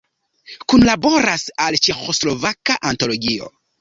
[0.73, 3.53] Kunlaboras al Ĉeĥoslovaka antologio.